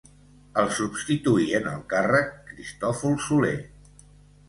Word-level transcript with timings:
El 0.61 0.71
substituí 0.77 1.45
en 1.61 1.69
el 1.73 1.85
càrrec 1.95 2.35
Cristòfol 2.51 3.19
Soler. 3.31 3.57